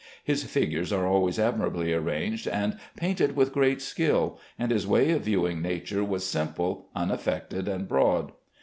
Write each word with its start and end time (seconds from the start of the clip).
His 0.23 0.45
figures 0.45 0.91
are 0.91 1.05
always 1.05 1.37
admirably 1.37 1.93
arranged, 1.93 2.47
and 2.47 2.79
painted 2.97 3.35
with 3.35 3.53
great 3.53 3.83
skill, 3.83 4.39
and 4.57 4.71
his 4.71 4.87
way 4.87 5.11
of 5.11 5.21
viewing 5.21 5.61
nature 5.61 6.03
was 6.03 6.25
simple, 6.25 6.87
unaffected, 6.95 7.67
and 7.67 7.87
broad. 7.87 8.31